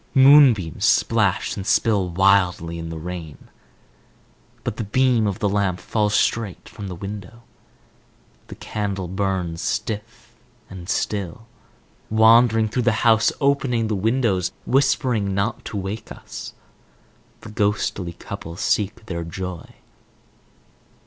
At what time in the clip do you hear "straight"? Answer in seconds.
6.15-6.67